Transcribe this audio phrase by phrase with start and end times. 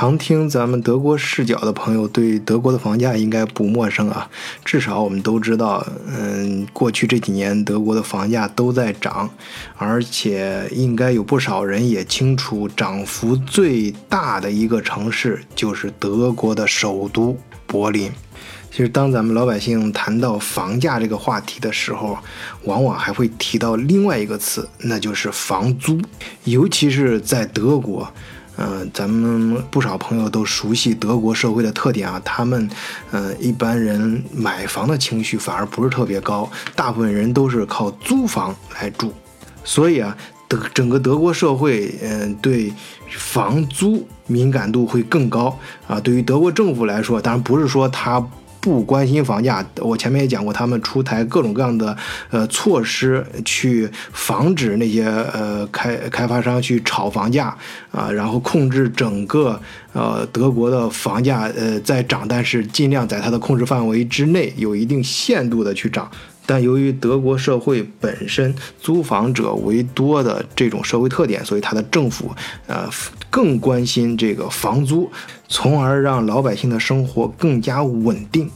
[0.00, 4.30] 常听咱们德国视角的朋友对德国的房价应该不陌生啊，
[4.64, 9.28] 至少我们都知道，嗯，过去这几年德国的房价都在涨，
[9.76, 17.36] 而且应该有不少人也清楚，涨幅最大的一个城市就是德国的首都
[17.66, 18.08] 柏林。
[18.70, 22.16] 其实，当咱们老百姓谈到房价这个话题的时候，
[22.62, 26.00] 往往还会提到另外一个词，那就是房租，
[26.44, 28.08] 尤其是在德国。
[28.58, 32.68] 嗯，咱们不少朋友都熟悉德国社会的特点啊，他们，
[33.12, 39.12] 嗯，一般人买房的情绪反而不是特别高，大部分人都是靠租房来住，
[39.64, 40.16] 所以啊，
[40.48, 42.72] 德整个德国社会，嗯，对
[43.16, 45.98] 房租敏感度会更高啊。
[46.00, 48.22] 对于德国政府来说，当然不是说他。
[48.68, 51.96] 不关心房价，我前面也讲过，他们出台各种各样的
[52.28, 57.56] 呃措施去防止那些呃开开发商去炒房价
[57.90, 59.58] 啊，然后控制整个
[59.94, 66.10] 呃德国的房价呃在涨，但是尽量在它的控制范围之内，有一定限度的去涨。
[66.48, 72.34] 但由于德国社会本身租房者为多的这种社会特点，所以它的政府
[72.66, 72.88] 呃
[73.28, 75.10] 更关心这个房租，
[75.46, 78.50] 从而让老百姓的生活更加稳定。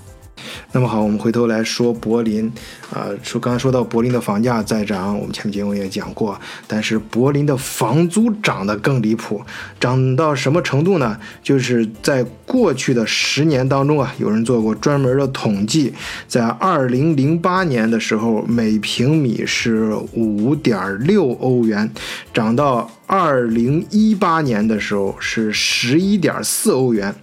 [0.73, 2.51] 那么好，我们回头来说柏林，
[2.93, 9.43] 啊，说刚才说到柏林的房价在涨，我们前面节目也讲过，但是柏林的房租涨得更离谱，
[9.79, 11.19] 涨到什么程度呢？
[11.43, 15.93] 就是在过去的十年当中啊，有人做过专门的统计，
[16.27, 21.91] 在二零零八年的时候，每平米是五点六欧元，
[22.33, 27.15] 涨到二零一八年的时候是十一点四欧元。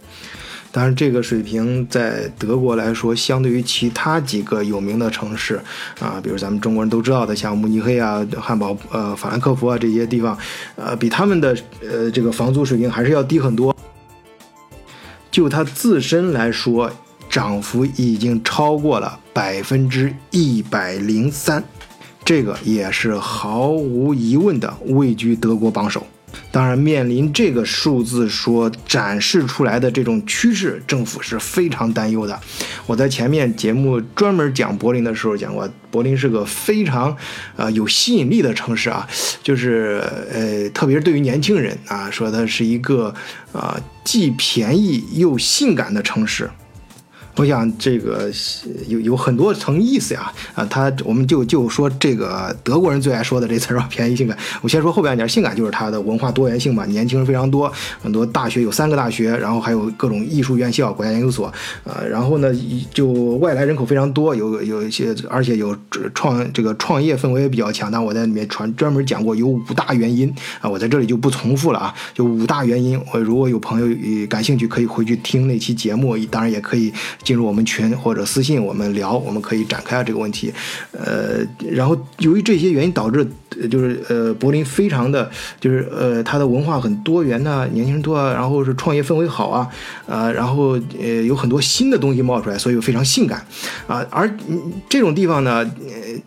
[0.71, 5.59] 当然，这个水平在德国来说，相对于其他几个有名的城市
[5.99, 10.37] 啊，比如咱们中国人都知道的，像慕尼黑啊、汉堡、呃、法兰克福啊这些地方，
[10.75, 13.75] 呃，比他们的呃这个房租水平还是要低很多。
[15.31, 16.91] 就它自身来说，
[17.29, 21.63] 涨幅已经超过了百分之一百零三，
[22.23, 26.05] 这个也是毫无疑问的位居德国榜首。
[26.51, 32.39] 当然，面临这个数字所展示出来的这种趋势，政府是非常担忧的。
[32.85, 37.15] 我在前面节目专门讲柏林的时候讲过，柏林是个非常，
[37.55, 39.07] 呃有吸引力的城市啊，
[39.43, 43.13] 就是呃，特别是对于年轻人啊，说它是一个
[43.51, 46.49] 啊既便宜又性感的城市。
[47.39, 48.29] 我想这个
[48.89, 54.37] 有有很多层意思呀，啊，他我们就就说这个德国人最爱说的这词儿啊，便宜性感。
[54.61, 61.49] 我先说后边一点，性感就是它的文化多元性嘛，年轻人非常多，很多大学有三个大学，然后还有各种艺术院校、国家研究所，
[61.85, 62.51] 呃，然后呢
[62.93, 63.07] 就
[63.37, 65.73] 外来人口非常多，有有一些，而且有
[66.13, 67.89] 创这个创业氛围也比较强。
[67.89, 70.29] 但我在里面传专门讲过有五大原因
[70.59, 72.99] 啊，我在这里就不重复了啊，就五大原因。
[73.13, 76.91] 我如果有朋友感兴趣，可以回去听那期节目，当然也可以。
[77.29, 80.51] 进入我们群或者私信我们聊，我们可以展开啊这个问题。
[80.93, 83.23] 呃，然后由于这些原因导致，
[83.69, 85.29] 就是呃，柏林非常的
[85.59, 89.69] 就是呃，它的文化很多元呐，年轻人多啊，然后是创业氛围好啊，
[90.07, 93.45] 呃，然后呃有很多新的东西冒出来，所以非常性感
[93.85, 94.03] 啊。
[94.09, 94.27] 而
[94.89, 95.63] 这种地方呢，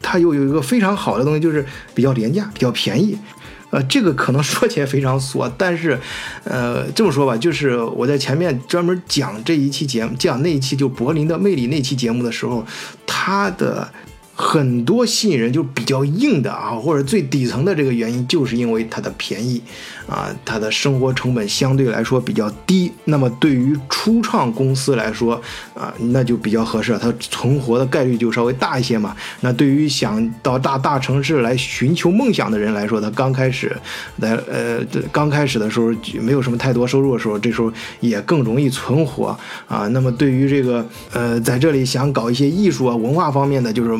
[0.00, 3.18] 它又有一个非常好的东西，就是比较廉价，比较便宜。
[3.72, 5.98] 呃，这个可能说起来非常俗，但是，
[6.44, 12.64] 呃，这么说吧，就是我在前面专门讲这一期节目，讲那一期就柏林的魅力那期节目的时候，
[13.04, 13.90] 他的。
[14.44, 19.62] 很多吸引人就比较硬的啊，或者最底层的这个原因，就是因为它的便宜
[20.08, 22.90] 啊，它的生活成本相对来说比较低。
[23.04, 25.40] 那么对于初创公司来说
[25.74, 29.16] 啊，那就比较合适，它存活的概率就稍微大一些嘛。
[29.42, 33.74] 那对于想到大大城市来寻求梦想的人来说，他刚开始
[34.16, 34.80] 来呃
[35.12, 39.38] 刚开始的时候没有什么太多收入的时候，这时候也更容易存活
[39.68, 39.86] 啊。
[39.92, 43.92] 那么对于这个呃在这里想搞一些艺术啊文化方面的，就是。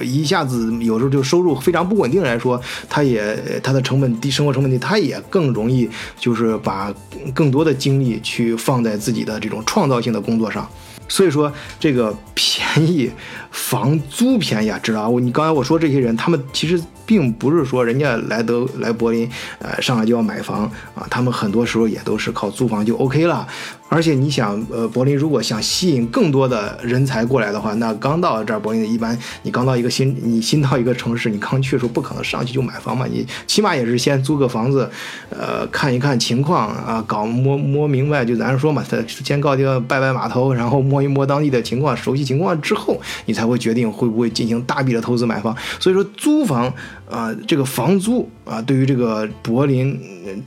[0.00, 5.88] 一下子有时候就收入非常不稳定来说，他也他的成本低，生活成本低，他也更容易
[6.18, 6.94] 就是把
[7.34, 10.68] 更多的精力去放在自己的这种创造性的工作上。
[11.08, 13.08] 所以说，这个便宜
[13.50, 16.82] 房租便宜啊，知道你刚才我说这些人，他们其实。
[17.06, 23.46] 并不是说人家来德来柏林，呃，上来就要买房啊，他们很多时候也都是靠租房就 OK 了。
[23.88, 34.90] 而且你想，呃，柏林如果想吸引更多的人才过来的话，那刚到这儿柏林的一般，你刚到一个新，你新到一个城市，你刚去的时候不可能上去就买房嘛，你起码也是先租个房子，
[35.30, 45.54] 呃，看一看情况啊，搞摸摸明白，就咱说嘛，先告定拜拜码头，然后摸一摸当地的情况，熟悉情况之后，你才会决定会不会进行大笔的投资买房。
[45.78, 46.72] 所以说租房。
[47.08, 49.96] 啊，这个房租啊，对于这个柏林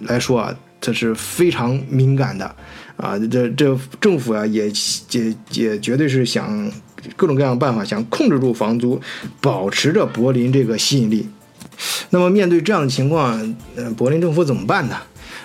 [0.01, 2.53] 来说啊，它是非常敏感的
[2.97, 3.17] 啊。
[3.31, 4.69] 这这政府啊，也
[5.11, 6.69] 也也绝对是想
[7.15, 8.99] 各种各样的办法，想控制住房租，
[9.39, 11.29] 保持着柏林这个吸引力。
[12.09, 14.97] 那么面对这样的情况，呃，柏林政府怎么办呢？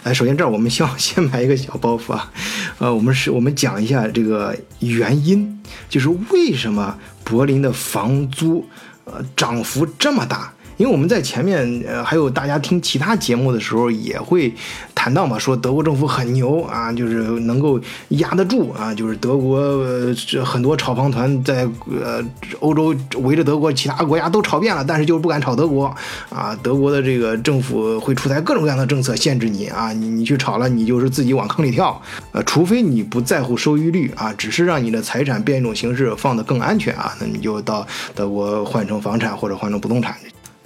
[0.02, 2.32] 哎，首先这儿我们需要先埋一个小包袱啊，
[2.79, 8.65] 呃，我们是我们讲一下这个原因，就是为什么柏林的房租
[9.05, 10.53] 呃涨幅这么大。
[10.76, 14.53] 因为我们在前面，呃，还有大家听其他节目的时候也会
[14.94, 19.85] 谈到嘛，说德国政府很牛啊，就是能够压得住啊，就是德国
[20.26, 21.69] 这很多炒房团在
[22.03, 22.23] 呃
[22.61, 25.87] 欧洲围着德国其他国家都炒遍了，但是就是不敢炒德国
[26.31, 26.56] 啊。
[26.62, 32.00] 德国的这个政府会出台各种各样的政策限制你啊，你你去炒了，你就是自己往坑里跳。
[32.32, 40.17] 呃，除非你不在乎收益率啊，只是让你的财产变一种形式放得更安全啊，那你就到德国换成房产或者换成不动产。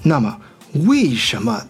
[0.02, 0.38] 那么，
[0.86, 1.66] 为什么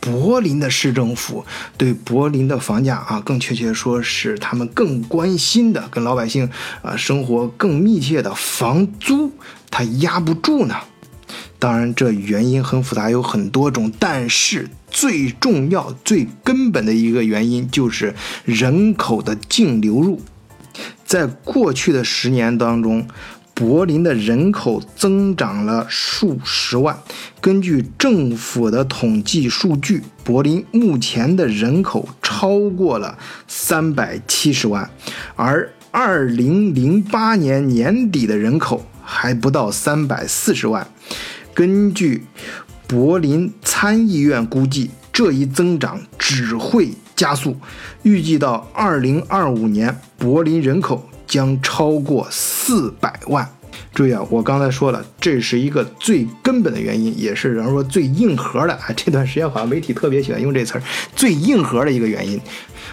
[0.00, 1.44] 柏林的市政府
[1.76, 6.48] 对柏林的房价啊，更确切说是他们更关心的，跟老百姓
[6.82, 9.32] 啊生活更密切的房租，
[9.70, 10.76] 它压不住呢？
[11.58, 20.22] 当然，这原因很复杂，有很多种，但是最重要、最根本的一个原因就是人口的净流入，
[21.04, 23.06] 在过去的十年当中。
[23.58, 26.96] 柏林的人口增长了数十万。
[27.40, 33.18] 根据政府的统计数据，柏林目前的人口超过了
[33.48, 34.88] 三百七十万，
[35.34, 40.86] 而二零零八年年底的人口还不到三百四十万。
[41.52, 42.22] 根据
[42.86, 47.56] 柏林参议院估计，这一增长只会加速，
[48.04, 51.07] 预计到二零二五年，柏林人口。
[51.28, 53.48] 将超过四百万。
[53.94, 58.72] 注意啊，我刚才说了，这是一个最根本的原因，也是人说最硬核的。
[58.74, 60.82] 啊，这段时间好像媒体特别喜欢用这词儿，
[61.16, 62.40] 最硬核的一个原因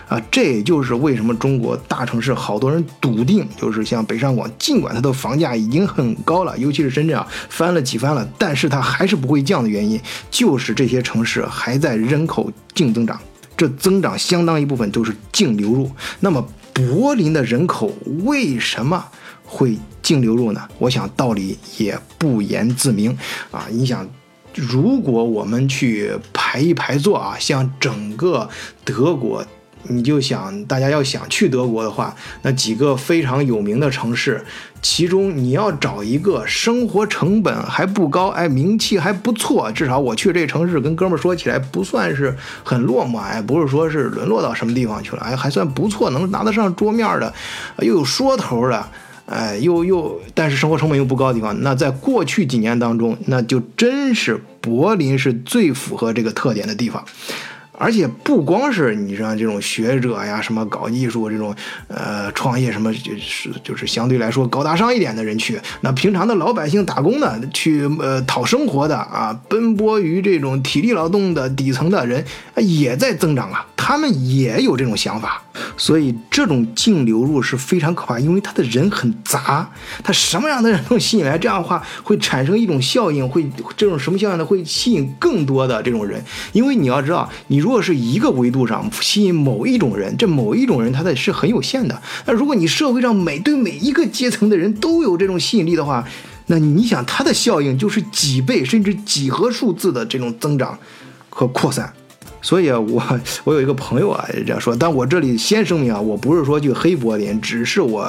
[0.07, 0.19] 啊。
[0.31, 9.99] 这也就是为什么中国大城市好多人笃定，就是像北上广，尽管它的房价已经很高了，尤其是深圳啊，翻了几番了，但是它还是不会降的原因，
[10.31, 13.19] 就是这些城市还在人口净增长，
[13.55, 15.91] 这增长相当一部分都是净流入。
[16.19, 16.47] 那么。
[16.75, 17.89] 柏林的人口
[18.25, 19.05] 为什么
[19.45, 20.67] 会净流入呢？
[20.77, 23.17] 我想道理也不言自明
[23.49, 23.65] 啊！
[23.71, 24.05] 你想，
[24.53, 28.49] 如果我们去排一排坐啊，像整个
[28.83, 29.45] 德国。
[29.87, 34.43] 你就想，大家要想去德国的话，那几个非常有名的城市，
[34.81, 47.33] 其中你要找一个生活成本还不高，哎，名气还不错，至少我去这城市跟哥们儿说起来不算是很落寞，哎，不是说是沦落到什么地方去了，哎，还算不错，能拿得上桌面的，
[47.79, 48.85] 又有说头的，
[49.25, 57.03] 哎，又又但是生活成本又不高的地方，那在过去几年当中，那就真是柏林是最符合这个特点的地方。
[57.77, 61.55] 而且不光是你像这种学者呀，什么搞艺术这种，
[61.87, 72.23] 呃，创业什么，就是就是相对来说高大上一点的人去，那平常的老百姓打工的，去呃讨生活的啊，奔波于这种体力劳动的底层的人，
[72.55, 75.41] 也在增长啊，他们也有这种想法。
[75.77, 79.69] 所以这种净流入是非常可怕，因为他的人很杂，
[80.03, 83.45] 他什么样的人都吸引来，这样的话会产生一种效应，会
[83.75, 84.45] 这种什么效应呢？
[84.45, 86.23] 会吸引更多的这种人，
[86.53, 92.01] 因为你要知道，你如果是一个维度上吸引某一种人，这某一种人他的是很有限的。
[92.25, 96.07] 那如果你社会上每对每一个阶层的人都有这种吸引力的话，
[96.47, 100.77] 那你想它的效应就是几倍甚至几何数字的这种增长
[101.29, 101.91] 和扩散。
[102.45, 103.01] 所以啊， 我
[103.43, 104.75] 我有一个朋友啊，这样说。
[104.75, 108.07] 但我这里先声明啊，我不是说去黑柏林，只是我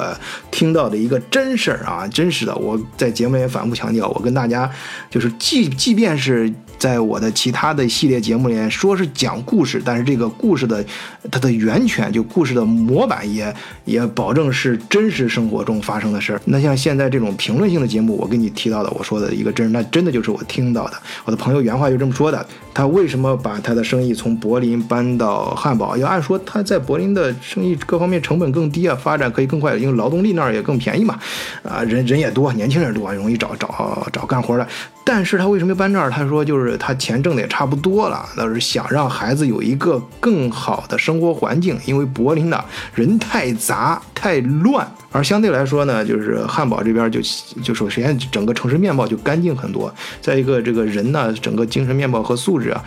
[0.51, 2.55] 听到的一个真事儿啊，真实的。
[2.55, 4.69] 我在节目也反复强调，我跟大家
[5.09, 6.53] 就是，即即便是。
[6.77, 10.83] 在我的其他的系列节目里面，说是讲故事，但是这个故事的
[11.31, 13.53] 它的源泉，就故事的模板也
[13.85, 16.41] 也保证是真实生活中发生的事儿。
[16.45, 20.93] 那像现在这种评论性的节目，我跟你提到的，我说的一个真，那真的就是我听到的。
[21.25, 22.45] 我的朋友原话就这么说的。
[22.73, 25.97] 他为什么把他的生意从柏林搬到汉堡？
[25.97, 31.17] 要按说他在柏林的生意各方面成本更低啊，发展可以更快，因为劳动力那儿也更便宜嘛。
[31.63, 34.67] 啊，人人也多，年轻人多，容易找找找干活的。
[35.09, 36.11] 但是他为什么要搬这儿？
[36.11, 41.79] 他说就是他钱挣的也差不多了，倒是想让孩子有一个更好的生活环境。
[41.85, 47.21] 因为柏林的人太杂太乱，而相对来说呢，就是汉堡这边就
[47.63, 49.89] 就首先整个城市面貌就干净很多。
[50.19, 52.83] 再一个，这个人呢，整个精神面貌和素质啊。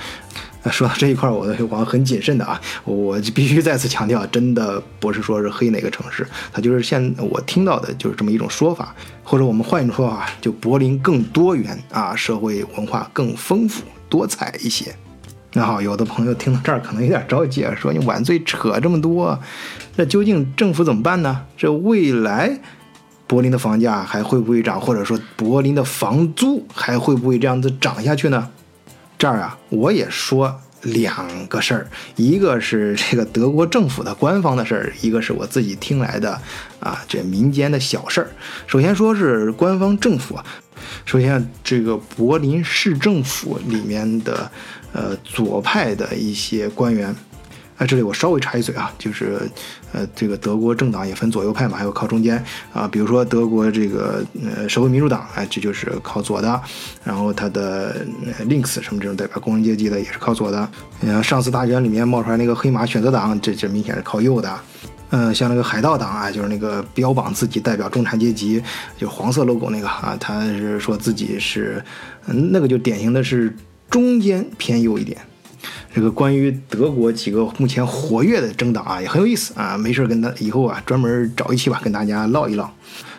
[0.69, 14.95] 说到这一块，我我很谨慎的啊，我就必须再次强调，真的不是说是黑哪个城市，它就是现我听到的就是这么一种说法，或者我们换一种说法，就柏林更多元啊，社会文化更丰富多彩一些。
[15.53, 19.39] 那好，有的朋友听到这儿可能有点着急啊，说你晚醉扯这么多，
[19.97, 21.45] 那究竟政府怎么办呢？
[21.57, 22.61] 这未来
[23.27, 28.49] 柏林的房价还会不会涨，或者说柏林的房租还会不会这样子涨下去呢？
[29.21, 31.87] 这儿啊，我也说两个事儿，
[32.17, 36.41] 一个是这个德国政府的官方的事儿，一个是我自己听来的
[36.81, 38.31] 啊，这民间的小事儿。
[38.67, 40.45] 首先说是官方政府啊，
[41.05, 44.51] 首先这个柏林市政府里面的。
[44.93, 47.15] 呃，左派的一些官员，
[47.81, 49.41] 啊，这里我稍微插一嘴啊，就是，
[49.95, 52.37] 呃，这个德国政党也分左右派嘛，还有靠中间
[52.75, 56.61] 啊，比如说德国这个呃社会民主党，哎，这就是靠左的，
[57.03, 60.69] 然后他的呃 Links 什么这种代表工人阶级的也是靠左的，
[61.01, 64.61] 像上次大选里面冒出来那个黑马选择党，这这明显是靠右的，
[65.09, 68.63] 嗯，像那个海盗党啊，就是那个标榜自己代表中产阶级，
[68.99, 71.83] 就黄色 logo 那个啊，他是说自己是，
[72.27, 73.51] 嗯，那个就典型的是。
[73.91, 75.19] 中间偏右一点，
[75.93, 79.77] 这个关于德国几个目前活跃的政党啊，也很有意思啊。
[79.77, 82.71] 没事跟他以后啊专门找一期吧，跟大家唠一唠。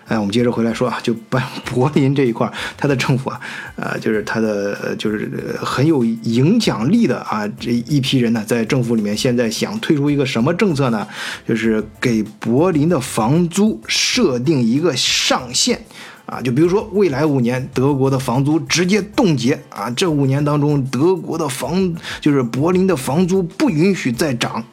[0.07, 3.39] 哎，我们接着回来说啊，就柏柏林这一块，他的政府啊，
[3.75, 11.07] 呃，就是他的就是很有影响力的啊这一批人呢，在政府里面现在想推出一个什么政策呢？
[11.47, 15.81] 就是给柏林的房租设定一个上限。
[16.31, 24.63] 啊，就比如说未来五年德国的房租直接冻结啊，这五年当中德国的房就是柏林的房租不允许再涨。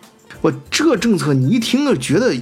[0.40, 2.32] 我这政策你一听就觉得，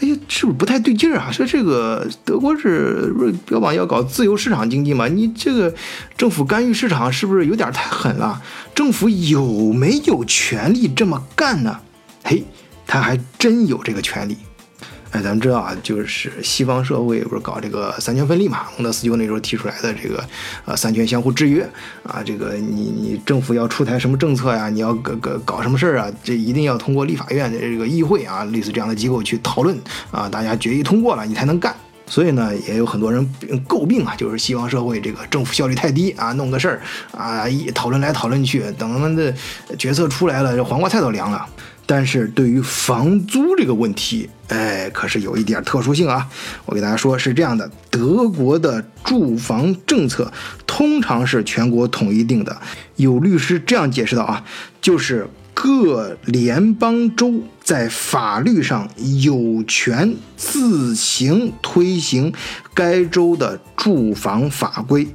[0.00, 1.30] 哎呀，是不是不太对劲儿啊？
[1.30, 3.12] 说这个德国是
[3.44, 5.08] 标榜要搞自由市场经济嘛？
[5.08, 5.74] 你这个
[6.16, 8.40] 政府干预市场是不是有点太狠了？
[8.74, 11.80] 政府有没有权利这么干呢？
[12.22, 12.42] 嘿，
[12.86, 14.38] 他还真有这个权利。
[15.14, 18.62] 哎，咱们知道啊，就是西方社会不是搞这个三权分立嘛？
[18.76, 20.24] 孟德斯鸠那时候提出来的这个，
[20.64, 21.62] 呃，三权相互制约
[22.02, 24.68] 啊，这个你你政府要出台什么政策呀？
[24.68, 26.10] 你要搞搞搞什么事儿啊？
[26.24, 29.78] 这一定要通过立法院的这个议会啊，类似这样的机构去讨论
[30.10, 31.72] 啊，大家决议通过了，你才能干。
[32.08, 33.24] 所以呢，也有很多人
[33.68, 36.80] 诟病啊，就是西方社会这个政府效率太低啊，弄个事儿
[37.16, 39.32] 啊，一讨论来讨论去，等他们的
[39.78, 41.46] 决策出来了，这黄瓜菜都凉了。
[41.86, 46.28] 但是对于房租这个问题，哎，可是有一点特殊性啊。
[46.64, 50.32] 我给大家说，是这样的：德国的住房政策
[50.66, 52.60] 通常是全国统一定的。
[52.96, 54.44] 有律师这样解释到啊，
[54.80, 58.88] 就是各联邦州在法律上
[59.22, 62.32] 有权自行推行
[62.72, 65.06] 该州的住房法规。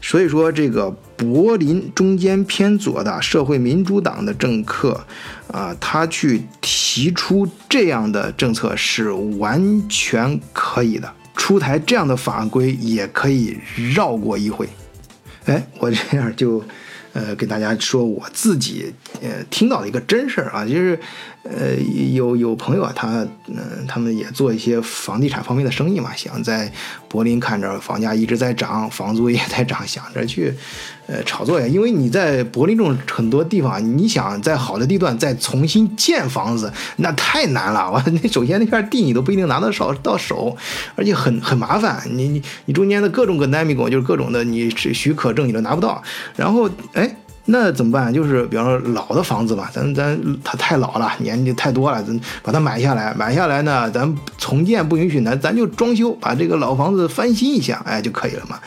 [0.00, 5.04] 所以说，这个柏林中间偏左的社会民主党的政客，
[5.52, 13.58] 啊，他去提出这样的政策是完全可以的，出台这样的法规也可以
[13.94, 14.68] 绕过议会。
[15.44, 16.62] 哎，我这样就。
[17.12, 20.98] 呃，给大家说我自己呃听到的一个真事儿啊，就是
[21.42, 21.74] 呃
[22.12, 26.72] 有有朋友啊，他嗯他们也做一些房地产方面的生意嘛，想在
[27.08, 30.54] 柏林看着房价一直在涨，房租也在涨，想着去
[31.10, 31.66] 呃炒作呀。
[31.66, 37.90] 因为你在柏林这种很多地方，你想在好的地段再重新建房子，那太难了。
[37.92, 40.56] 我那首先那片地你都不一定拿得少到手，
[40.94, 42.02] 而且很很麻烦。
[42.12, 46.02] 你你你中间的各种个 n a m i g o 就是各种的你许可证你都拿不到，
[46.36, 46.70] 然后。
[46.92, 47.16] 哎，
[47.52, 48.12] 那怎么办？
[48.12, 58.58] 就是比方说老的房子吧，咱咱它太老了，年纪太多了，咱把它买下来，买下来呢，咱重建不允许呢，咱就装修，把这个老房子翻新一下，哎就可以了嘛。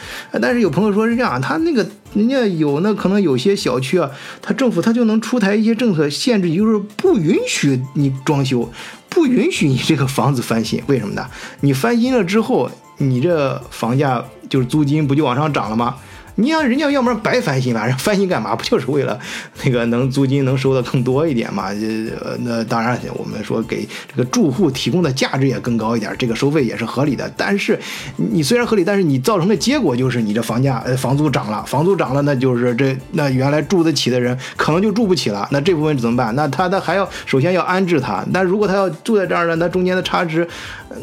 [0.42, 4.10] 但是有朋友说是这样，他那个人家有那可能有些小区啊，
[4.42, 8.70] 他政府他就能出台一些政策限制，就是不允许你装修，
[9.08, 10.84] 不允许你这个房子翻新。
[10.88, 11.26] 为什么呢？
[11.62, 15.96] 你翻新了之后，你这房价就是租金不就往上涨了吗？
[16.36, 18.56] 你让人家要不然白翻新吧，人翻新干嘛？
[18.56, 19.20] 不就是为了
[19.64, 21.66] 那个能租金能收的更多一点嘛？
[21.68, 27.32] 呃，那当然，我们说给这个住户提供的价值也更高一点，这个收费也是合理的。
[27.38, 27.80] 但是
[28.16, 35.48] 你虽然合理，但是你造成的结果就是你这房价呃房租涨了，房租涨了，那就是这那原来住得起的人可能就住不起了。
[35.52, 36.36] 那这部分怎么办？
[36.36, 38.26] 那他他还要首先要安置他。
[38.34, 40.48] 但如果他要住在这儿呢，那中间的差值，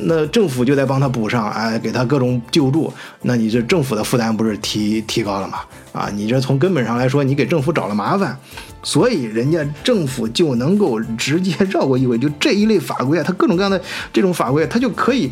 [0.01, 2.93] 那政府就得帮他补上，哎，给他各种救助。
[3.23, 5.20] 那你这政府的负担不是提提？
[5.21, 5.59] 提高了嘛？
[5.93, 8.39] 啊，你这从根本上来说，你给政府找了麻烦，
[8.83, 12.17] 所以人家政府就能够直接绕过议会。
[12.17, 15.31] 就这一类法规啊，它各种各样的这种法规，它就可以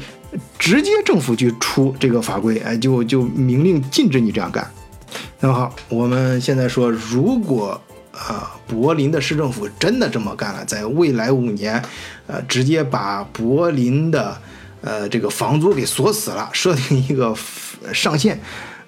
[0.59, 4.69] 直接政府去出这个法规，哎，就就明令禁止你这样干。
[5.41, 7.81] 那么好，我们现在说，如果
[8.13, 11.83] 呃柏林的市政府真的这么干了，在未来五年，
[12.27, 14.37] 呃，直接把柏林的
[14.83, 17.35] 呃这个房租给锁死了，设定一个
[17.95, 18.39] 上限。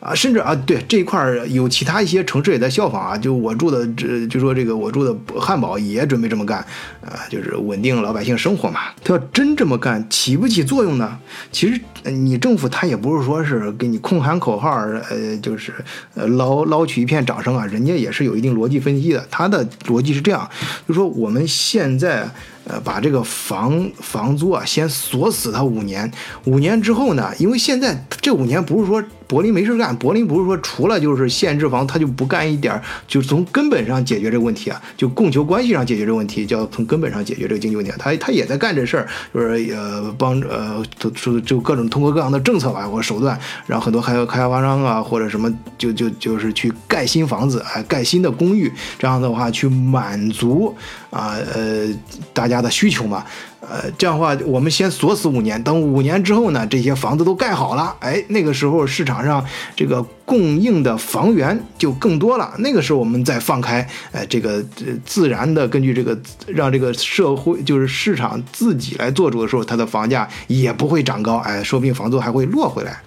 [0.01, 6.59] 啊，甚至啊，对这一块儿有其他一些城市也在效仿啊，就我住的这就说这个我住的汉堡也准备这么干，
[7.03, 8.81] 啊，就是稳定老百姓生活嘛。
[9.05, 11.19] 他要真这么干，起不起作用呢？
[11.53, 11.79] 其实
[12.11, 14.71] 你政府他也不是说是给你空喊口号，
[15.11, 15.73] 呃，就是
[16.15, 19.27] 呃捞捞取一片掌声啊，人家也是有一定逻辑分析的。
[19.31, 20.49] 他的逻辑是这样，
[20.89, 22.27] 就说我们现在。
[22.65, 26.09] 呃，把这个房房租啊，先锁死它五年，
[26.45, 29.03] 五年之后呢，因为现在这五年不是说。
[29.31, 37.93] 柏林没事干，柏林不是说除了就是限制房，他就不干一点儿，就从根本上解决这个问题啊，就供求关系上解决这个问题，叫从根本上解决这个经济问题。
[37.97, 40.83] 他他也在干这事儿，就是呃帮呃
[41.15, 50.75] 就就各种通过各样的政策吧或手段，然后很多还有开发商啊或者什么就就就是去盖新房子哎，盖新的公寓，这样的话去满足
[51.11, 51.87] 啊呃
[52.33, 53.25] 大家的需求嘛。
[53.61, 59.45] 呃，这样的话，我们先锁死五年，等五年之后呢，这些房子都盖好了，哎，那个时候市场上
[59.77, 64.65] 这个供应的房源就更多了，那个时候我们再放开，哎，这个
[65.05, 73.01] 自然的根据这个让这个社会就是市场自己来做主的时候，它的房价也不会涨高，哎，说不定房租还会落回来，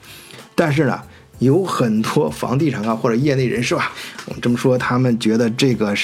[0.56, 1.02] 但是呢。
[1.44, 3.92] 有很多房地产啊或者业内人士吧，
[4.26, 5.96] 我们这么说，他们觉得这个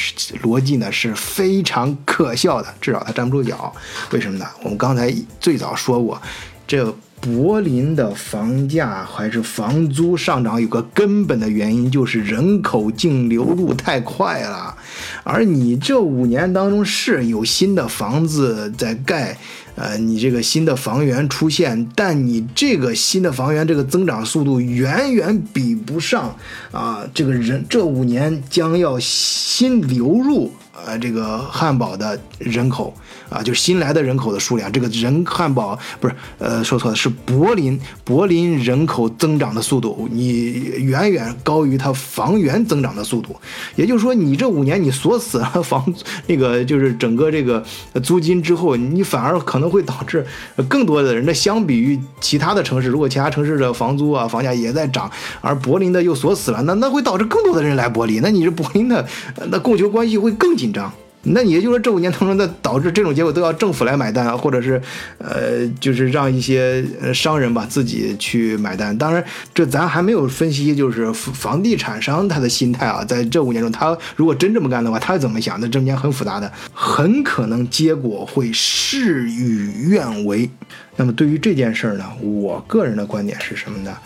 [0.43, 3.73] 逻辑呢是非常可笑的，至少他站不住脚。
[4.11, 4.45] 为什么呢？
[4.63, 6.21] 我们刚才最早说过，
[6.67, 14.75] 这柏林的房价还是房租上涨有个根本的原因，就是人口净流入太快了。
[15.23, 19.37] 而你这五年当中是有新的房子在盖。
[19.79, 26.35] 呃，你这个新的房源出现，但你这个新的房源这个增长速度远远比不上
[26.71, 30.51] 啊，这个人这五年将要新流入。
[30.85, 32.93] 呃，这个汉堡的人口
[33.29, 43.35] 啊，就是新来的人口的数量，这个人汉堡不是，呃，说错了，是柏林，柏林人口增长的速度，你远远高于它房源增长的速度。
[43.75, 45.85] 也就是说，你这五年你锁死了房，
[46.27, 47.63] 那个就是整个这个
[48.01, 50.25] 租金之后，你反而可能会导致
[50.69, 51.25] 更多的人。
[51.25, 55.11] 那相比于其他的城市，如果其他城市的房租啊房价也在涨，
[55.41, 59.05] 而柏林的又锁死了，那那会导致更多的人来柏林，那你这柏林的
[59.49, 60.68] 那供求关系会更紧。
[60.69, 60.91] 紧张，
[61.23, 64.79] 那也就是说这五年当中，那导致这种结果都要政府来买单啊，或者是，
[65.17, 68.95] 呃，就是让一些商人吧自己去买单。
[68.95, 75.59] 当然，这咱还没有分析，就是房地产商他的心态啊，在这五年中，他如果真这么干的话，他怎么想？
[75.59, 80.47] 那中间很复杂的，很可能结果会事与愿违。
[80.95, 83.97] 那么对于这件事儿呢，我个人的观点是什么呢？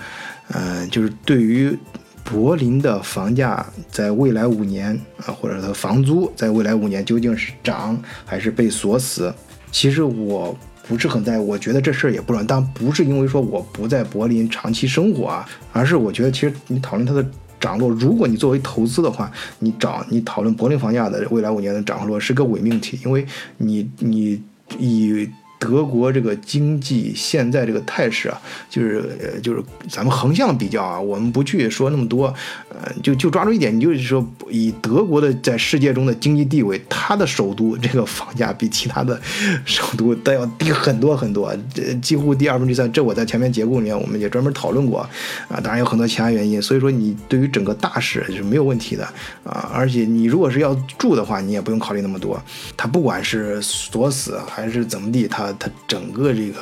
[0.53, 1.77] 嗯，就是对于。
[2.23, 9.33] 柏林的房价在未来五年啊，或者它房租在未来五年究竟是涨还是被锁死？
[9.71, 10.57] 其实我
[10.87, 12.45] 不是很在意，我觉得这事儿也不准。
[12.47, 17.25] 但不是因为说我不在柏林长期生活啊，而是我觉得其实你讨论它的
[17.59, 23.25] 涨落，如果你作为投资的话，你找你讨论柏林房价的未来五年的涨落是个伪命题，因为
[23.57, 24.41] 你你
[24.79, 25.29] 以。
[25.63, 32.33] 德国这个经济现在这个态势啊，就是呃，就是咱们横向比较啊，我们不去说那么多，
[32.69, 39.19] 呃，就就抓住一点，你就是说，以德国的在世界中的经济地位，它的首都这个房价比其他的
[39.65, 42.91] 首都都要低很多很多，这几乎第二分之三。
[42.91, 44.99] 这我在前面节目里面我们也专门讨论过
[45.47, 46.61] 啊，当然有很多其他原因。
[46.61, 49.05] 所以说，你对于整个大势是没有问题的
[49.43, 52.41] 啊，而且你如果是要住的话，你也不用考虑那么多。
[52.75, 56.59] 它不管是锁死还是怎么地，它它整个这个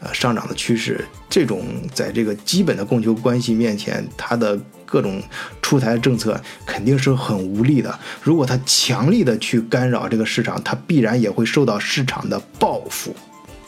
[0.00, 5.22] 呃上涨的趋势，这种在这个基本的供求关系面前，它的各种
[5.62, 7.98] 出台政策肯定是很无力的。
[8.22, 13.14] 如果它强力的去干扰这个市场，它必然也会受到市场的报复。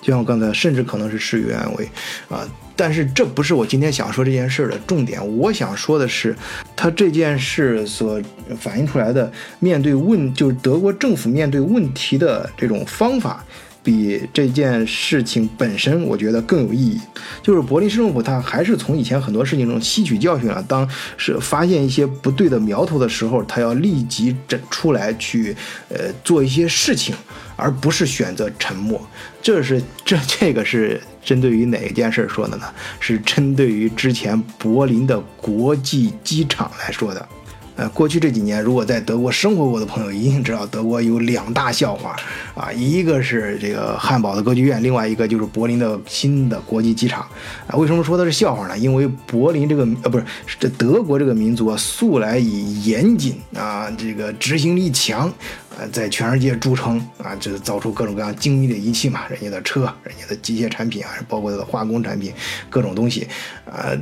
[0.00, 1.88] 就像我刚才，甚至可能是事与愿违
[2.28, 2.44] 啊。
[2.74, 5.24] 但是这不是我今天想说这件事的重点。
[5.38, 6.34] 我想说的是，
[6.74, 8.20] 它这件事所
[8.58, 9.30] 反映出来的
[9.60, 13.44] 面对问，就是德国政府面对问题的这种方法。
[13.82, 17.00] 比这件事情本身，我觉得更有意义。
[17.42, 20.62] 就是柏林市政府，他还是从以前很多事情中吸取教训了。
[20.68, 25.56] 当是发现一些不对的苗头的时候，他要立即整出来去，
[25.88, 27.14] 呃，做一些事情，
[27.56, 29.00] 而不是选择沉默。
[29.40, 32.66] 这是这这个是针对于哪一件事说的呢？
[33.00, 37.28] 是针对于之前柏林的国际机场来说的。
[37.74, 42.14] 呃，过去这几年，如果在德国生活过的朋友一定知道，德国有两大笑话
[42.54, 47.26] 啊，一个是这个汉堡的歌剧院，另外一个就是柏林的新的国际机场
[47.66, 47.76] 啊。
[47.76, 48.76] 为什么说它是笑话呢？
[48.76, 50.24] 因为柏林这个呃不是
[50.60, 55.32] 这德国这个民族啊，素来以严谨啊，这个执行力强，
[55.78, 62.32] 呃，在全世界著称啊，就是造出各种各样精密的仪器嘛，人家的车，人家的机械产品啊，包括它的化工产品，
[62.68, 63.26] 各种东西
[63.64, 63.96] 啊，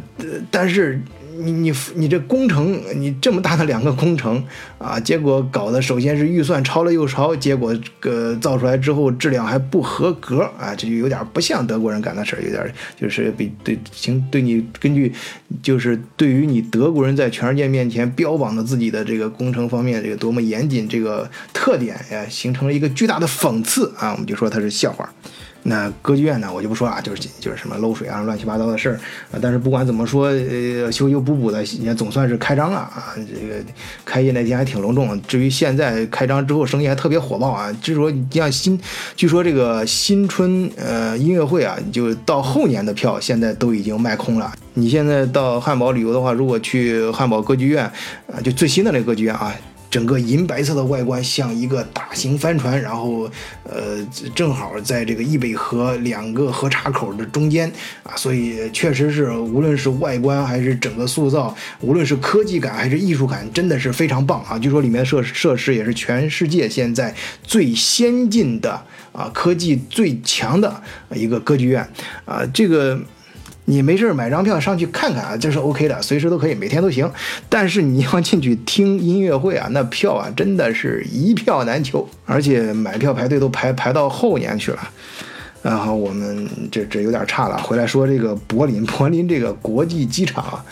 [0.50, 1.00] 但是。
[1.42, 4.42] 你你你这工程，你这么大的两个工程
[4.78, 15.12] 啊，结果搞得首先是预算超了又超，结果个造出来之后质量还不合格啊，这就有点不像德国人干的事儿，有点就是比对行对你根据
[15.62, 25.12] 就是对于你德国人在全世界面前标榜的自己的这个工程方面这个多么严谨这个特点呀，形成了一个巨大的讽刺啊，我们就说它是笑话。
[25.62, 28.94] 那歌剧院呢，我就不说啊，就是就是什么漏水啊、乱七八糟的事儿
[29.30, 29.38] 啊。
[29.40, 33.14] 但是不管怎么说，呃，修修补补的也总算是开张了啊。
[33.16, 33.62] 这个
[34.04, 35.20] 开业那天还挺隆重。
[35.22, 37.70] 至于现在开张之后生意还特别火爆啊。
[37.82, 38.80] 据说你像新，
[39.14, 44.50] 据说这个新春呃音乐会啊，就到后年的票现在都已经卖空了。
[44.74, 47.84] 你现在到汉堡旅游的话，如果去汉堡歌剧院
[48.32, 49.54] 啊，就最新的那个歌剧院啊。
[49.90, 53.28] 整个银白色的外观像一个大型帆船，然后，
[53.64, 53.98] 呃，
[54.34, 57.70] 正好在这个易北河两个河岔口的中间
[58.04, 64.56] 啊，所以确实是无论是外观还是整个塑造，无论是科技感还是艺术感，真的是非常棒啊！
[64.56, 68.80] 据说里面设设施也是全世界现在最先进的
[69.12, 70.80] 啊，科技最强的
[71.12, 71.86] 一个歌剧院
[72.24, 73.00] 啊，这个。
[73.70, 77.08] 你没事买张票上去看看啊，这是 OK 的，随时都可以，每天都行。
[77.48, 84.90] 但是你要进去听音乐会啊，那票啊真的是一票难求，而且买票排队都排排到后年去了。
[85.62, 90.64] 然后我们这这有点差了，回来说这个柏林， 柏林这个国际机场啊，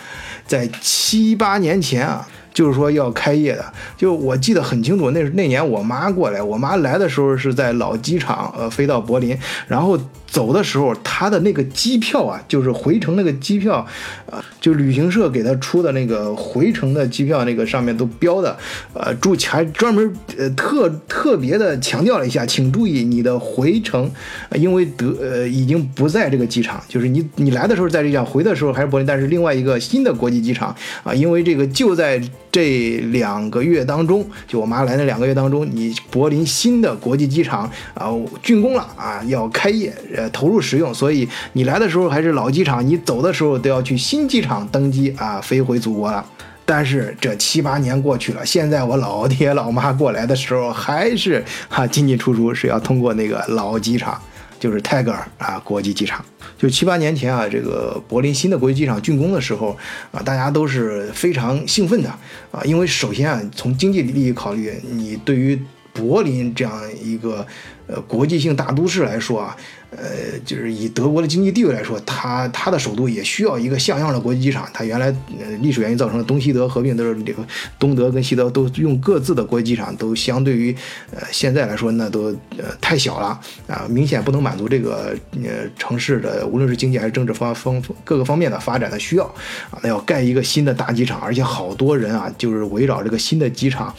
[0.45, 2.27] 在七八年前啊。
[2.55, 3.65] 就是说要开业的，
[3.97, 9.97] 就我记得很清楚，那那年我妈过来，我妈来的时候是在老机场，呃，飞到柏林，然后
[10.31, 13.85] 走的时候，他的那个机票啊，就是回程那个机票，
[14.27, 18.57] 呃，就旅行社给他出的那个回程的机票，那个上面都标的，
[18.93, 24.11] 呃，注还专门呃特特别的强调了一下，请注意你的回程，
[24.55, 32.23] 因为德呃已经不在这个机场，就是你你来的时候在这样，回的时候还是柏林，但是另外一个新的国际机场啊，因为这个就在。
[32.59, 38.09] 这两个月当中，就我妈来那两个月当中，你柏林新的国际机场啊
[38.43, 46.27] 竣工了啊，要开业，呃，投入使用，所以你来的时候还是老机场，你走的时候都要去新机场登机啊，飞回祖国了。
[46.65, 54.21] 但是这七八年过去了，现在我老爹老妈过来的时候，还是哈进进出出是要通过那个老机场。
[54.59, 56.25] 就是泰戈尔啊，国际机场。
[56.57, 59.77] 就七八年前啊，这个柏林新的国际机场竣工的时候
[60.11, 62.09] 啊，大家都是非常兴奋的
[62.51, 65.61] 啊，因为首先啊，从经济利益考虑，你对于
[65.93, 67.47] 柏林这样一个
[67.87, 69.57] 呃国际性大都市来说啊。
[69.91, 74.69] 呃，就是以德国的经济地位来说，它它的首都也需要一个像样的国际机场。
[74.73, 75.07] 它原来
[75.41, 77.43] 呃历史原因造成的东西德合并都是这个
[77.79, 80.77] 东德跟西德都用各自的国际机场，都相对于
[81.11, 82.25] 呃现在来说那都
[82.59, 89.25] 呃太小了啊，明显不能满足这个呃城市的无论是经济还是政治方方各个方面的发展的需要
[89.71, 89.81] 啊。
[89.83, 93.95] 那要盖一个新的大机场，而且好多人啊，就是围绕这个新的机场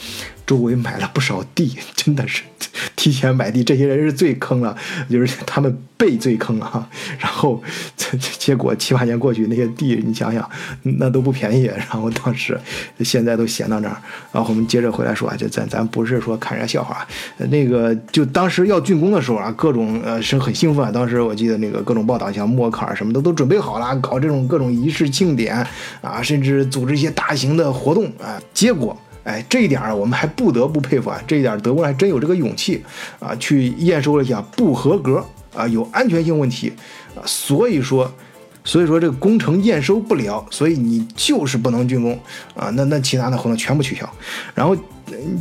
[0.49, 2.41] 周围买了不少地， 真的是
[2.95, 4.75] 提前买地，这些人是最坑了，
[5.07, 5.77] 就是他们。
[5.99, 6.89] 被最坑啊！
[7.19, 7.62] 然后
[7.97, 10.49] 这结果七八年过去，那些地你想想，
[10.81, 11.65] 那都不便宜。
[11.75, 12.57] 然后当时
[13.01, 13.97] 现在都闲到那儿。
[14.31, 17.05] 然后我们接着回来说啊，就咱咱不是说看人家笑话，
[17.49, 20.89] 那个就当时要竣工的时候啊，各种呃是很兴奋。
[20.93, 25.67] 当时我记得那个各种报道，像默克尔什么的都准备好了，搞这种各种仪式庆典
[25.99, 28.41] 啊，甚至组织一些大型的活动啊。
[28.53, 28.97] 结果。
[29.25, 31.21] 哎，这一点儿我们还不得不佩服啊！
[31.27, 32.84] 这一点德国人还真有这个勇气
[33.19, 36.71] 啊，去验收了一下不合格啊，有安全性问题
[37.15, 38.12] 啊，所以说，
[38.63, 42.17] 所以说这个工程验收不了，所以你就是不能竣工
[42.55, 42.69] 啊。
[42.75, 44.10] 那那其他的活动全部取消。
[44.55, 44.75] 然后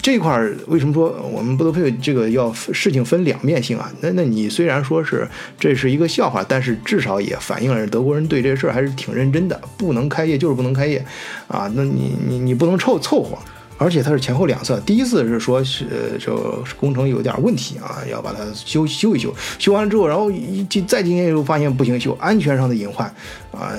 [0.03, 3.91] 这块儿为什么说我们不得佩服这个要事情分两面性啊？
[4.01, 5.27] 那那你虽然说是
[5.59, 9.59] 这是一个笑话，但是至少也反映了德国人对这事儿还是挺认真的。
[9.77, 11.03] 不能开业就是不能开业
[11.47, 13.39] 啊，那你你你不能凑凑合。
[13.79, 16.37] 而且它是前后两侧，第一次是说是这
[16.77, 23.07] 工程有点问题啊，要把它修修一修，修完了之后，然后一再今天又发现不行，修安全上的隐患
[23.53, 23.73] 啊，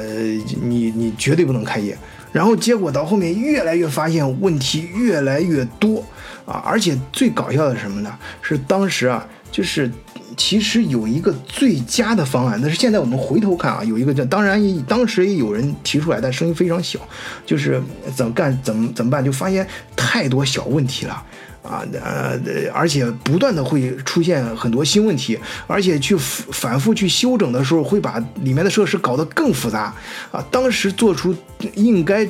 [0.63, 1.97] 你你绝对不能开业。
[2.31, 6.03] 然后结果到后面越来越发现问题越来越多
[6.45, 8.15] 啊，而且最搞笑的是什么呢？
[8.41, 9.91] 是当时啊，就是。
[10.37, 16.97] 其实有一个最佳的方案，但是现在我们回头看啊，有一个叫，当然当时也有人提出来，但声音非常小，
[17.45, 17.81] 就是
[18.15, 21.23] 怎么干怎么怎么办，就发现太多小问题了
[21.61, 22.39] 啊，呃，
[22.73, 29.93] 而且不断的会出现很多新问题，而且去反复去修整的时候，会把里面的设施搞得更复杂
[30.31, 30.41] 啊。
[30.49, 31.35] 当时做出
[31.75, 32.25] 应该。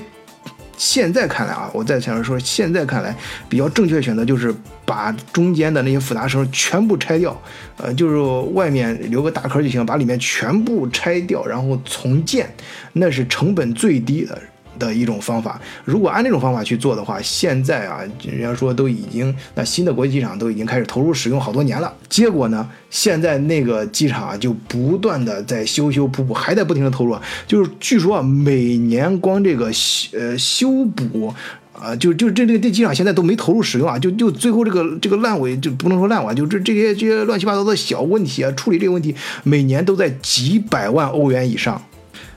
[0.80, 3.14] 现在看来啊，我再想说，现在看来
[3.50, 7.40] 比较正确的选择就是把中间的那些复杂声全部拆掉，
[7.76, 8.18] 呃，就是
[8.54, 12.50] 外面留个大壳就行，把里面全部拆掉，然后重建，
[12.94, 14.42] 那是成本最低的。
[14.80, 15.62] 的一种方法。
[15.86, 21.94] 如果按这种方法去做的话，现在啊，人家说都已经那新的国际机场都已经开始投入使用好多年了。
[22.08, 27.16] 结果呢，现在那个机场啊，就不断的在修修补补，还在不停的投入。
[27.46, 31.32] 就是据说啊，每年光这个修呃修补。
[31.72, 39.16] 啊，就就这这个这机场现在都没投入使用啊，就就最后这个这个烂尾就不能说烂尾，就这这些这些乱七八糟的小问题啊，处理这个问题
[39.46, 41.82] 每年都在几百万欧元以上。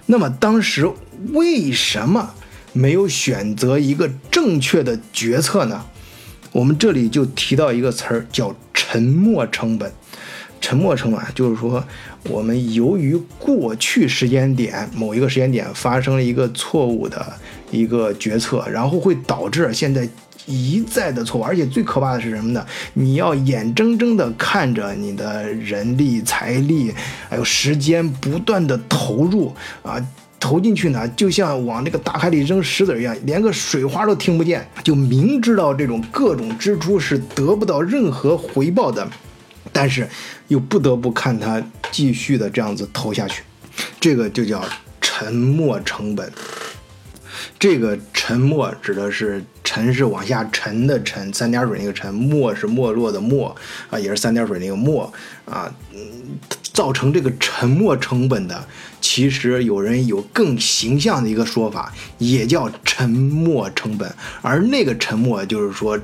[0.07, 0.89] 那么当时
[1.33, 2.35] 为什么
[2.73, 5.85] 没有选择一个正确的决策呢？
[6.53, 9.93] 我们这里就提到一个词儿叫沉没成本。
[10.61, 11.85] 沉没成本就是说，
[12.25, 17.33] 我们由于过去时间点某一个时间点发生了一个错误的。
[17.73, 20.07] 一个决策，然后会导致现在
[20.45, 22.63] 一再的错误，而且最可怕的是什么呢？
[22.93, 26.93] 你要眼睁睁的看着你的人力、财力
[27.31, 29.97] 还有时间不断的投入啊，
[30.43, 39.09] 投进去呢，就像往那个大海里扔石子一样，连个水花都听不见，就明知道这种各种支出是得不到任何回报的，
[39.73, 40.09] 但是
[40.49, 43.45] 又不得不看它继续的这样子投下去，
[44.01, 44.65] 这个就叫
[45.01, 46.29] 沉没成本。
[47.57, 53.57] 这个沉没指的是沉是往下沉的沉，三点水那个沉，没是没落的没
[53.91, 55.13] 啊，也是三点水那个没
[55.45, 56.01] 啊，嗯，
[56.73, 58.67] 造成这个沉没成本的，
[59.01, 65.99] 其实有人有更形象的一个说法，也叫沉没成本，而那个沉默就是说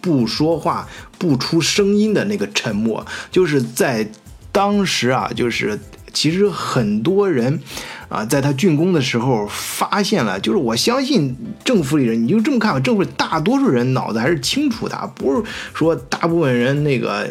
[0.00, 4.08] 不说话、不出声音的那个沉默，就是在
[4.50, 5.78] 当时啊，就是
[6.12, 7.60] 其实很多人。
[8.08, 15.42] 啊，在他竣工的时候发现了，就是我相信政府里人，你就这么看吧，政府大多数人脑子还是清楚的，不是
[15.74, 17.28] 说大部分人那个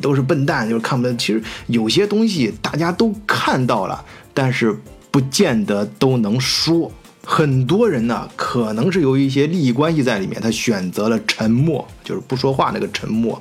[0.00, 1.12] 都是笨蛋，就是看不到。
[1.16, 4.74] 其实有些东西大家都看到了，但是
[5.10, 6.90] 不见得都能说。
[7.26, 13.40] 很多人呢，可能是由于一些利益关系在里面，他选择了沉默，就是不说话那个沉默。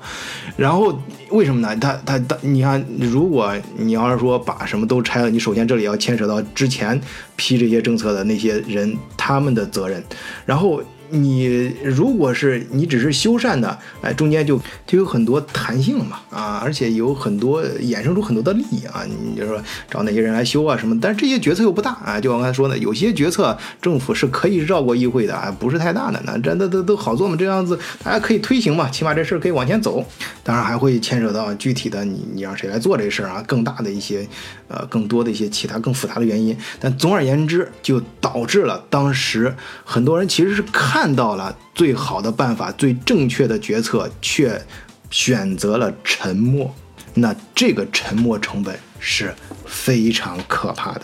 [0.56, 0.98] 然后
[1.30, 1.76] 为什么呢？
[1.78, 7.00] 他他他，你看，如果你要是说把什么都拆了，你首先这里要牵扯到之前
[7.36, 10.04] 批这些政策的那些人他们的责任，
[10.46, 10.82] 然后。
[11.14, 30.04] 你如果是你只是修缮的，哎，中间就就有很多弹性嘛，啊，而且有很多衍生出很多的利益啊，你就说找哪些人来修啊什么，但是这些决策又不大啊，就我刚才说的，有些决策政府是可以绕过议会的啊，不是太大的，那这那都都好做嘛，这样子大家可以推行嘛，起码这事儿可以往前走，
[30.44, 34.28] 当然还会牵扯到具体的你你让谁来做这事儿啊，更大的一些
[34.68, 41.03] 呃更多的一些其他更复杂的原因，但总而言之，就导致了当时很多人其实是看。
[41.04, 44.58] 看到了最好的办法，最正确的决策，却
[45.12, 46.74] 选择了沉默。
[47.16, 49.36] 那这个沉默成本是
[49.66, 51.02] 非常可怕的，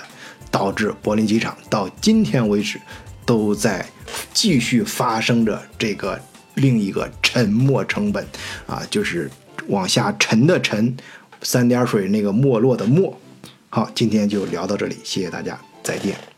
[0.50, 2.80] 导致柏林机场到今天为止
[3.26, 3.86] 都在
[4.34, 6.18] 继续发生着这个
[6.54, 8.26] 另一个沉默成本
[8.68, 9.30] 啊，就是
[9.68, 10.96] 往下沉的沉，
[11.42, 13.14] 三点水那个没落的没。
[13.70, 16.29] 好，今天就聊到这里，谢谢大家，再见。